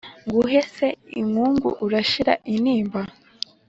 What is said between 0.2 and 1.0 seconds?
nguhe se